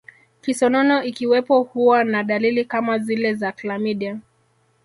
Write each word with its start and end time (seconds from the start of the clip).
Kisonono 0.41 1.03
ikiwepo 1.03 1.61
huwa 1.61 2.03
na 2.03 2.23
dalili 2.23 2.65
kama 2.65 2.99
zile 2.99 3.33
za 3.33 3.51
klamidia 3.51 4.19